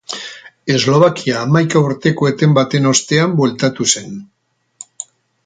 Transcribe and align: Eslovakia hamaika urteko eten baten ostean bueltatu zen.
Eslovakia 0.75 1.35
hamaika 1.41 1.83
urteko 1.89 2.31
eten 2.31 2.57
baten 2.59 2.91
ostean 2.93 3.37
bueltatu 3.43 3.89
zen. 3.95 4.19